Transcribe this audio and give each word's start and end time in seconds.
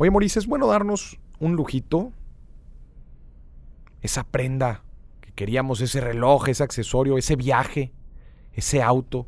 Oye, 0.00 0.12
Maurice, 0.12 0.38
¿es 0.38 0.46
bueno 0.46 0.68
darnos 0.68 1.18
un 1.40 1.56
lujito? 1.56 2.12
Esa 4.00 4.22
prenda 4.22 4.84
que 5.20 5.32
queríamos, 5.32 5.80
ese 5.80 6.00
reloj, 6.00 6.48
ese 6.48 6.62
accesorio, 6.62 7.18
ese 7.18 7.34
viaje, 7.34 7.92
ese 8.52 8.80
auto. 8.80 9.26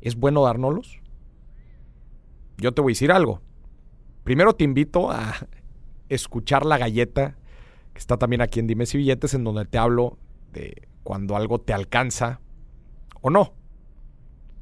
¿Es 0.00 0.14
bueno 0.14 0.44
dárnoslos? 0.44 1.00
Yo 2.56 2.72
te 2.72 2.80
voy 2.80 2.92
a 2.92 2.94
decir 2.94 3.10
algo. 3.10 3.42
Primero 4.22 4.54
te 4.54 4.62
invito 4.62 5.10
a 5.10 5.34
escuchar 6.08 6.64
la 6.64 6.78
galleta 6.78 7.36
que 7.92 7.98
está 7.98 8.16
también 8.16 8.42
aquí 8.42 8.60
en 8.60 8.68
Dimes 8.68 8.94
y 8.94 8.98
Billetes, 8.98 9.34
en 9.34 9.42
donde 9.42 9.64
te 9.64 9.78
hablo 9.78 10.18
de 10.52 10.88
cuando 11.02 11.34
algo 11.34 11.60
te 11.60 11.72
alcanza 11.72 12.40
o 13.20 13.30
no. 13.30 13.54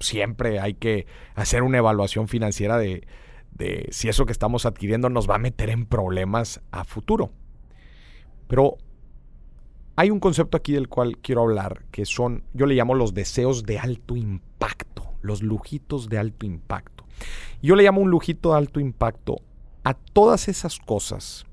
Siempre 0.01 0.59
hay 0.59 0.73
que 0.73 1.07
hacer 1.35 1.63
una 1.63 1.79
evaluación 1.79 2.29
financiera 2.29 2.79
de, 2.79 3.07
de 3.53 3.89
si 3.91 4.09
eso 4.09 4.27
que 4.27 4.33
estamos 4.33 4.67
adquiriendo 4.67 5.09
nos 5.11 5.29
va 5.29 5.37
a 5.37 5.39
meter 5.39 5.71
en 5.71 5.87
problemas 5.87 6.61
a 6.71 6.85
futuro. 6.85 7.31
Pero 8.47 8.79
hay 9.97 10.11
un 10.11 10.21
concepto 10.21 10.57
aquí 10.57 10.73
del 10.73 10.89
cual 10.89 11.19
quiero 11.19 11.43
hablar, 11.43 11.85
que 11.91 12.07
son, 12.07 12.45
yo 12.55 12.67
le 12.67 12.75
llamo 12.75 12.95
los 12.95 13.15
deseos 13.15 13.65
de 13.65 13.79
alto 13.79 14.17
impacto, 14.17 15.15
los 15.23 15.43
lujitos 15.43 16.09
de 16.09 16.19
alto 16.19 16.47
impacto. 16.47 17.05
Yo 17.63 17.75
le 17.75 17.83
llamo 17.83 18.01
un 18.01 18.11
lujito 18.11 18.53
de 18.53 18.59
alto 18.59 18.79
impacto 18.79 19.41
a 19.83 19.95
todas 19.95 20.49
esas 20.49 20.79
cosas 20.79 21.47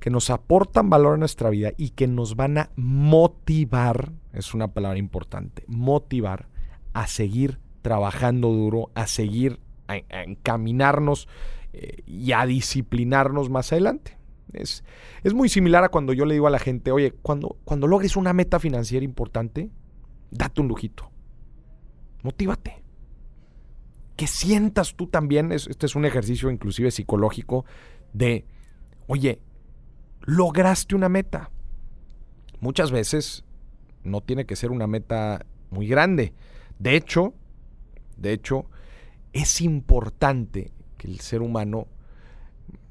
que 0.00 0.10
nos 0.10 0.30
aportan 0.30 0.90
valor 0.90 1.14
a 1.14 1.16
nuestra 1.16 1.48
vida 1.48 1.72
y 1.76 1.90
que 1.90 2.08
nos 2.08 2.34
van 2.34 2.58
a 2.58 2.70
motivar, 2.76 4.12
es 4.32 4.52
una 4.52 4.68
palabra 4.68 4.98
importante, 4.98 5.64
motivar 5.68 6.48
a 6.92 7.06
seguir 7.06 7.60
trabajando 7.82 8.48
duro, 8.48 8.90
a 8.94 9.06
seguir, 9.06 9.60
a, 9.92 10.22
encaminarnos 10.22 11.28
eh, 11.72 12.02
y 12.06 12.32
a 12.32 12.44
disciplinarnos 12.46 13.50
más 13.50 13.72
adelante. 13.72 14.18
Es, 14.52 14.84
es, 15.22 15.32
muy 15.32 15.48
similar 15.48 15.84
a 15.84 15.88
cuando 15.88 16.12
yo 16.12 16.26
le 16.26 16.34
digo 16.34 16.46
a 16.46 16.50
la 16.50 16.58
gente, 16.58 16.92
oye, 16.92 17.12
cuando, 17.22 17.56
cuando 17.64 17.86
logres 17.86 18.16
una 18.16 18.32
meta 18.32 18.58
financiera 18.58 19.04
importante, 19.04 19.70
date 20.30 20.60
un 20.60 20.68
lujito. 20.68 21.10
Motívate. 22.22 22.82
Que 24.16 24.26
sientas 24.26 24.94
tú 24.94 25.06
también, 25.06 25.52
este 25.52 25.86
es 25.86 25.94
un 25.96 26.04
ejercicio 26.04 26.50
inclusive 26.50 26.90
psicológico, 26.90 27.64
de, 28.12 28.44
oye, 29.06 29.40
lograste 30.20 30.94
una 30.94 31.08
meta. 31.08 31.50
Muchas 32.60 32.90
veces 32.90 33.44
no 34.04 34.20
tiene 34.20 34.44
que 34.44 34.56
ser 34.56 34.70
una 34.70 34.86
meta 34.86 35.46
muy 35.70 35.86
grande. 35.88 36.34
De 36.78 36.94
hecho, 36.94 37.34
de 38.16 38.32
hecho, 38.32 38.66
es 39.32 39.60
importante 39.60 40.72
que 40.98 41.08
el 41.08 41.20
ser 41.20 41.42
humano, 41.42 41.86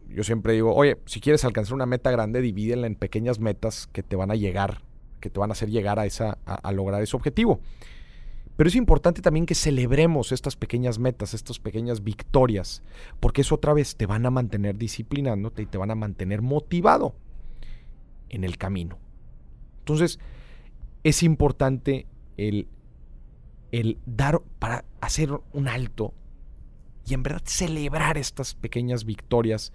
yo 0.09 0.23
siempre 0.23 0.53
digo, 0.53 0.73
oye, 0.73 0.97
si 1.05 1.19
quieres 1.19 1.45
alcanzar 1.45 1.75
una 1.75 1.85
meta 1.85 2.11
grande, 2.11 2.41
divídela 2.41 2.87
en 2.87 2.95
pequeñas 2.95 3.39
metas 3.39 3.87
que 3.87 4.03
te 4.03 4.15
van 4.15 4.31
a 4.31 4.35
llegar, 4.35 4.81
que 5.19 5.29
te 5.29 5.39
van 5.39 5.51
a 5.51 5.53
hacer 5.53 5.69
llegar 5.69 5.99
a, 5.99 6.05
esa, 6.05 6.37
a 6.45 6.71
lograr 6.71 7.01
ese 7.01 7.15
objetivo. 7.15 7.59
Pero 8.57 8.67
es 8.67 8.75
importante 8.75 9.21
también 9.21 9.45
que 9.45 9.55
celebremos 9.55 10.31
estas 10.31 10.55
pequeñas 10.55 10.99
metas, 10.99 11.33
estas 11.33 11.59
pequeñas 11.59 12.03
victorias, 12.03 12.83
porque 13.19 13.41
eso 13.41 13.55
otra 13.55 13.73
vez 13.73 13.95
te 13.95 14.05
van 14.05 14.25
a 14.25 14.29
mantener 14.29 14.77
disciplinándote 14.77 15.63
y 15.63 15.65
te 15.65 15.77
van 15.77 15.89
a 15.89 15.95
mantener 15.95 16.41
motivado 16.41 17.15
en 18.29 18.43
el 18.43 18.57
camino. 18.57 18.99
Entonces, 19.79 20.19
es 21.03 21.23
importante 21.23 22.05
el, 22.37 22.67
el 23.71 23.97
dar 24.05 24.41
para 24.59 24.85
hacer 24.99 25.31
un 25.53 25.67
alto 25.67 26.13
y 27.11 27.13
en 27.13 27.23
verdad 27.23 27.41
celebrar 27.45 28.17
estas 28.17 28.55
pequeñas 28.55 29.05
victorias 29.05 29.71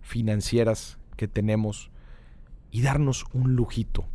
financieras 0.00 0.98
que 1.16 1.28
tenemos 1.28 1.90
y 2.70 2.82
darnos 2.82 3.24
un 3.32 3.54
lujito. 3.54 4.06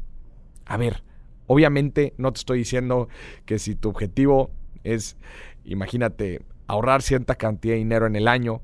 A 0.66 0.78
ver, 0.78 1.04
Obviamente 1.48 2.14
no 2.18 2.32
te 2.32 2.40
estoy 2.40 2.60
diciendo 2.60 3.10
que 3.46 3.60
si 3.60 3.76
tu 3.76 3.90
objetivo 3.90 4.50
es, 4.84 5.18
imagínate, 5.66 6.42
ahorrar 6.68 7.02
cierta 7.02 7.36
cantidad 7.36 7.74
de 7.74 7.80
dinero 7.80 8.08
en 8.08 8.16
el 8.16 8.28
año 8.28 8.62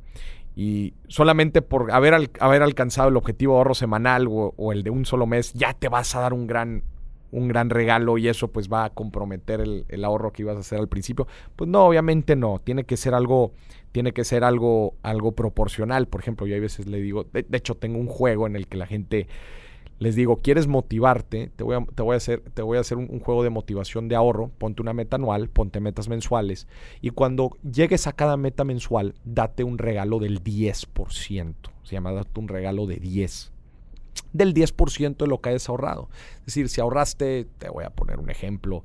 y 0.56 0.94
solamente 1.08 1.62
por 1.62 1.92
haber, 1.92 2.32
haber 2.40 2.64
alcanzado 2.64 3.10
el 3.10 3.18
objetivo 3.18 3.54
de 3.54 3.58
ahorro 3.60 3.76
semanal 3.76 4.28
o, 4.30 4.72
el 4.72 4.84
de 4.84 4.90
un 4.90 5.06
solo 5.06 5.26
mes, 5.26 5.54
ya 5.54 5.74
te 5.74 5.90
vas 5.90 6.16
a 6.16 6.22
dar 6.22 6.34
un 6.34 6.48
gran, 6.48 6.84
un 7.32 7.48
gran 7.48 7.70
regalo 7.70 8.18
y 8.18 8.28
eso 8.28 8.50
pues 8.50 8.70
va 8.70 8.86
a 8.86 8.90
comprometer 8.90 9.62
el, 9.62 10.06
ahorro 10.06 10.32
que 10.32 10.44
ibas 10.44 10.58
a 10.58 10.60
hacer 10.62 10.80
al 10.80 10.88
principio. 10.88 11.28
Pues 11.56 11.70
no, 11.70 11.86
obviamente 11.86 12.36
no, 12.36 12.60
tiene 12.64 12.84
que 12.84 12.98
ser 12.98 13.14
algo, 13.14 13.54
tiene 13.92 14.12
que 14.14 14.24
ser 14.24 14.44
algo, 14.44 14.96
algo 15.04 15.34
proporcional. 15.34 16.08
Por 16.08 16.22
ejemplo, 16.22 16.48
yo 16.48 16.56
a 16.56 16.60
veces 16.60 16.88
le 16.88 17.02
digo, 17.02 17.26
de 17.32 17.58
hecho 17.58 17.76
tengo 17.76 18.00
un 18.00 18.08
juego 18.08 18.48
en 18.48 18.56
el 18.56 18.68
que 18.68 18.78
la 18.78 18.88
gente 18.88 19.28
les 20.00 20.16
digo, 20.16 20.38
¿quieres 20.38 20.68
motivarte? 20.68 21.52
Te 21.56 21.64
voy 21.64 21.76
a, 21.76 21.86
te 21.94 22.02
voy 22.02 22.14
a 22.14 22.18
hacer, 22.18 22.42
te 22.54 22.62
voy 22.62 22.78
a 22.78 22.82
hacer 22.82 22.98
un, 22.98 23.20
juego 23.20 23.44
de 23.44 23.50
motivación 23.50 24.08
de 24.08 24.16
ahorro. 24.16 24.50
Ponte 24.58 24.82
una 24.82 24.94
meta 24.94 25.18
anual, 25.18 25.50
ponte 25.50 25.82
metas 25.82 26.08
mensuales. 26.08 26.68
Y 27.02 27.10
cuando 27.10 27.58
llegues 27.70 28.08
a 28.08 28.14
cada 28.14 28.38
meta 28.38 28.64
mensual, 28.64 29.16
date 29.26 29.66
un 29.66 29.78
regalo 29.78 30.20
del 30.20 30.42
10%. 30.42 31.54
Se 31.84 31.96
llama 31.96 32.14
date 32.14 32.40
un 32.40 32.48
regalo 32.48 32.86
de 32.86 32.96
10. 32.96 33.52
Del 34.34 34.54
10% 34.54 35.18
de 35.18 35.28
lo 35.28 35.42
que 35.42 35.50
hayas 35.50 35.70
ahorrado. 35.70 36.10
Es 36.40 36.48
decir, 36.48 36.70
si 36.70 36.82
ahorraste, 36.82 37.48
te 37.58 37.70
voy 37.70 37.84
a 37.84 37.90
poner 37.90 38.20
un 38.20 38.30
ejemplo, 38.30 38.84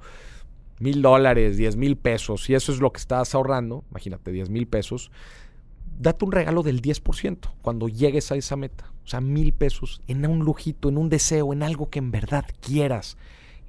mil 0.81 1.03
dólares, 1.03 1.57
diez 1.57 1.77
mil 1.77 1.97
pesos, 1.97 2.49
y 2.51 2.55
eso 2.55 2.73
es 2.73 2.81
lo 2.81 2.93
que 2.93 2.99
estás 2.99 3.35
ahorrando, 3.35 3.85
imagínate, 3.91 4.33
diez 4.33 4.51
mil 4.51 4.67
pesos, 4.67 5.11
date 5.99 6.25
un 6.25 6.33
regalo 6.33 6.63
del 6.63 6.83
10% 6.83 7.51
cuando 7.63 7.89
llegues 7.89 8.33
a 8.33 8.37
esa 8.37 8.57
meta. 8.57 8.93
O 9.05 9.07
sea, 9.07 9.21
mil 9.21 9.53
pesos 9.53 10.01
en 10.07 10.27
un 10.27 10.41
lujito, 10.41 10.89
en 10.89 10.99
un 10.99 11.09
deseo, 11.09 11.53
en 11.53 11.63
algo 11.63 11.91
que 11.91 11.99
en 11.99 12.11
verdad 12.11 12.45
quieras, 12.61 13.17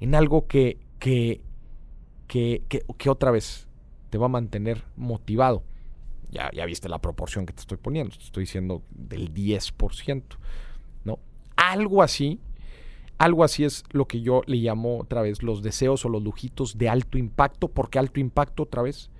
en 0.00 0.14
algo 0.14 0.46
que, 0.46 0.78
que, 0.98 1.42
que, 2.26 2.62
que, 2.68 3.10
otra 3.10 3.30
vez 3.30 3.68
te 4.10 4.18
va 4.18 4.26
a 4.26 4.30
mantener 4.30 4.84
motivado. 4.96 5.62
Ya, 6.30 6.50
ya 6.52 6.64
viste 6.66 6.88
la 6.88 7.00
proporción 7.00 7.46
que 7.46 7.52
te 7.52 7.60
estoy 7.60 7.78
poniendo, 7.78 8.16
te 8.16 8.24
estoy 8.24 8.44
diciendo 8.44 8.82
del 8.90 9.32
10%, 9.32 10.22
¿no? 10.22 10.36
Algo 11.72 12.02
así, 12.02 12.40
algo 13.18 13.44
así 13.44 13.64
es 13.64 13.84
lo 13.90 14.06
que 14.06 14.20
yo 14.20 14.42
le 14.46 14.58
llamo 14.58 14.98
otra 14.98 15.22
vez 15.22 15.42
los 15.42 15.62
deseos 15.62 16.04
o 16.04 16.08
los 16.08 16.22
lujitos 16.22 16.76
de 16.76 16.88
alto 16.88 17.18
impacto. 17.18 17.68
¿Por 17.68 17.90
qué 17.90 17.98
alto 17.98 18.20
impacto 18.20 18.64
otra 18.64 18.82
vez? 18.82 19.10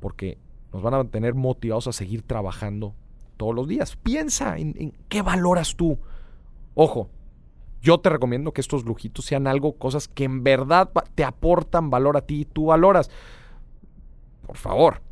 Porque 0.00 0.38
nos 0.72 0.82
van 0.82 0.94
a 0.94 0.98
mantener 0.98 1.34
motivados 1.34 1.86
a 1.86 1.92
seguir 1.92 2.22
trabajando 2.22 2.94
todos 3.36 3.54
los 3.54 3.68
días. 3.68 3.96
Piensa 3.96 4.56
en, 4.58 4.94
qué 5.08 5.22
valoras 5.22 5.76
tú. 5.76 5.98
Ojo, 6.74 7.08
yo 7.82 7.98
te 7.98 8.08
recomiendo 8.08 8.52
que 8.52 8.62
estos 8.62 8.84
lujitos 8.84 9.24
sean 9.24 9.46
algo, 9.46 9.76
cosas 9.76 10.08
que 10.08 10.24
en 10.24 10.42
verdad 10.42 10.90
te 11.14 11.24
aportan 11.24 11.90
valor 11.90 12.16
a 12.16 12.22
ti 12.22 12.40
y 12.40 12.44
tú 12.46 12.66
valoras. 12.66 13.10
Por 14.46 14.56
favor. 14.56 15.02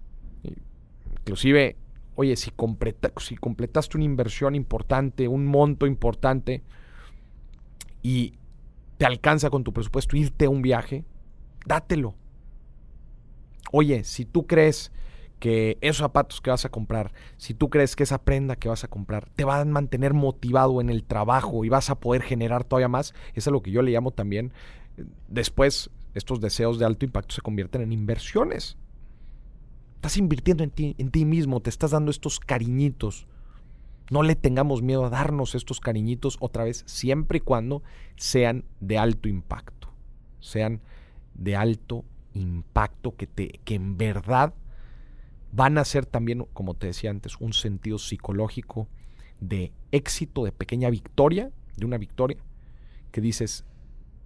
Inclusive, 1.20 1.76
oye, 2.14 2.36
si, 2.36 2.52
si 3.18 3.36
completaste 3.36 3.96
una 3.96 4.04
inversión 4.04 4.54
importante, 4.54 5.28
un 5.28 5.46
monto 5.46 5.86
importante, 5.86 6.62
y 8.02 8.34
te 8.98 9.06
alcanza 9.06 9.50
con 9.50 9.64
tu 9.64 9.72
presupuesto 9.72 10.16
irte 10.16 10.44
a 10.44 10.50
un 10.50 10.62
viaje, 10.62 11.04
dátelo. 11.66 12.14
Oye, 13.72 14.04
si 14.04 14.24
tú 14.24 14.46
crees 14.46 14.92
que 15.40 15.78
esos 15.80 15.98
zapatos 15.98 16.40
que 16.40 16.50
vas 16.50 16.64
a 16.64 16.68
comprar, 16.68 17.12
si 17.36 17.54
tú 17.54 17.70
crees 17.70 17.96
que 17.96 18.04
esa 18.04 18.22
prenda 18.22 18.56
que 18.56 18.68
vas 18.68 18.84
a 18.84 18.88
comprar 18.88 19.28
te 19.30 19.44
va 19.44 19.60
a 19.60 19.64
mantener 19.64 20.14
motivado 20.14 20.80
en 20.80 20.90
el 20.90 21.04
trabajo 21.04 21.64
y 21.64 21.68
vas 21.68 21.90
a 21.90 21.98
poder 21.98 22.22
generar 22.22 22.64
todavía 22.64 22.88
más, 22.88 23.14
eso 23.34 23.50
es 23.50 23.52
lo 23.52 23.62
que 23.62 23.70
yo 23.70 23.82
le 23.82 23.90
llamo 23.90 24.10
también, 24.10 24.52
después 25.28 25.90
estos 26.14 26.40
deseos 26.40 26.78
de 26.78 26.84
alto 26.84 27.04
impacto 27.04 27.34
se 27.34 27.42
convierten 27.42 27.82
en 27.82 27.92
inversiones. 27.92 28.76
Estás 30.04 30.18
invirtiendo 30.18 30.62
en 30.62 30.70
ti, 30.70 30.94
en 30.98 31.10
ti 31.10 31.24
mismo, 31.24 31.60
te 31.60 31.70
estás 31.70 31.92
dando 31.92 32.10
estos 32.10 32.38
cariñitos. 32.38 33.26
No 34.10 34.22
le 34.22 34.36
tengamos 34.36 34.82
miedo 34.82 35.06
a 35.06 35.08
darnos 35.08 35.54
estos 35.54 35.80
cariñitos 35.80 36.36
otra 36.40 36.64
vez, 36.64 36.84
siempre 36.86 37.38
y 37.38 37.40
cuando 37.40 37.82
sean 38.16 38.66
de 38.80 38.98
alto 38.98 39.30
impacto. 39.30 39.88
Sean 40.40 40.82
de 41.32 41.56
alto 41.56 42.04
impacto 42.34 43.16
que, 43.16 43.26
te, 43.26 43.60
que 43.64 43.76
en 43.76 43.96
verdad 43.96 44.52
van 45.52 45.78
a 45.78 45.86
ser 45.86 46.04
también, 46.04 46.46
como 46.52 46.74
te 46.74 46.88
decía 46.88 47.08
antes, 47.08 47.40
un 47.40 47.54
sentido 47.54 47.96
psicológico 47.96 48.88
de 49.40 49.72
éxito, 49.90 50.44
de 50.44 50.52
pequeña 50.52 50.90
victoria, 50.90 51.50
de 51.78 51.86
una 51.86 51.96
victoria, 51.96 52.36
que 53.10 53.22
dices, 53.22 53.64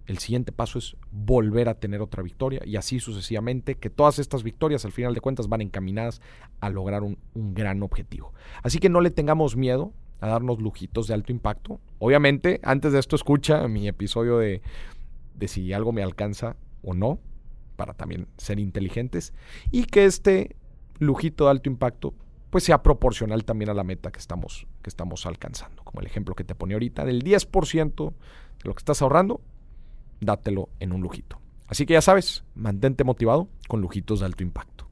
el 0.09 0.17
siguiente 0.17 0.51
paso 0.51 0.79
es 0.79 0.97
volver 1.11 1.69
a 1.69 1.75
tener 1.75 2.01
otra 2.01 2.23
victoria 2.23 2.61
y 2.65 2.77
así 2.77 2.99
sucesivamente, 2.99 3.75
que 3.75 3.91
todas 3.91 4.17
estas 4.17 4.41
victorias 4.41 4.83
al 4.83 4.91
final 4.91 5.13
de 5.13 5.21
cuentas 5.21 5.47
van 5.47 5.61
encaminadas 5.61 6.19
a 6.61 6.71
lograr 6.71 7.03
un, 7.03 7.19
gran 7.53 7.83
objetivo. 7.83 8.33
Así 8.63 8.79
que 8.79 8.89
no 8.89 9.01
le 9.01 9.11
tengamos 9.11 9.55
miedo 9.55 9.93
a 10.19 10.27
darnos 10.27 10.59
lujitos 10.59 11.07
de 11.07 11.13
alto 11.13 11.31
impacto. 11.31 11.79
Obviamente, 11.99 12.59
antes 12.63 12.91
de 12.91 12.99
esto 12.99 13.15
escucha 13.15 13.67
mi 13.67 13.87
episodio 13.87 14.39
de, 14.39 14.63
de 15.35 15.47
si 15.47 15.73
algo 15.73 15.91
me 15.91 16.01
alcanza 16.01 16.55
o 16.81 16.95
no, 16.95 17.19
para 17.75 17.93
también 17.93 18.27
ser 18.37 18.59
inteligentes, 18.59 19.31
y 19.69 19.85
que 19.85 20.05
este 20.05 20.55
lujito 20.97 21.45
de 21.45 21.51
alto 21.51 21.69
impacto, 21.69 22.15
pues 22.49 22.63
sea 22.63 22.81
proporcional 22.81 23.45
también 23.45 23.69
a 23.69 23.75
la 23.75 23.83
meta 23.83 24.11
que 24.11 24.19
estamos 24.19 24.65
que 24.81 24.89
estamos 24.89 25.27
alcanzando. 25.27 25.83
Como 25.83 26.01
el 26.01 26.07
ejemplo 26.07 26.33
que 26.33 26.43
te 26.43 26.55
pone 26.55 26.73
ahorita, 26.73 27.05
del 27.05 27.23
10% 27.23 28.09
de 28.09 28.63
lo 28.63 28.73
que 28.73 28.79
estás 28.79 29.03
ahorrando, 29.03 29.39
dátelo 30.19 30.69
en 30.79 30.91
un 30.93 31.01
lujito. 31.01 31.39
Así 31.67 31.85
que 31.85 31.93
ya 31.93 32.01
sabes, 32.01 32.43
mantente 32.55 33.03
motivado 33.03 33.47
con 33.67 33.81
lujitos 33.81 34.19
de 34.19 34.25
alto 34.25 34.43
impacto. 34.43 34.88